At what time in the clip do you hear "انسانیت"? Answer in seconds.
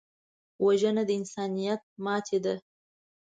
1.19-1.81